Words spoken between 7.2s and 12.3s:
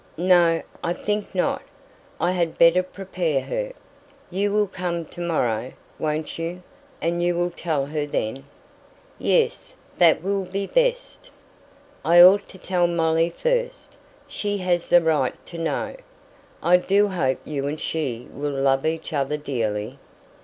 you will tell her then." "Yes; that will be best. I